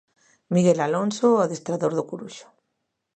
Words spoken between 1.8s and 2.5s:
do Coruxo.